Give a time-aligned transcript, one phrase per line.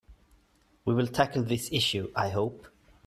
[0.83, 2.65] We will tackle this issue, I hope.